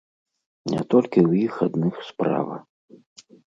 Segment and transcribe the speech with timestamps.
[0.73, 2.55] Не толькі ў іх адных справа.